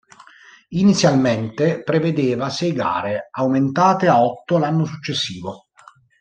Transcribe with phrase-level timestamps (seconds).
[0.69, 5.67] Inizialmente prevedeva sei gare, aumentate a otto l'anno successivo.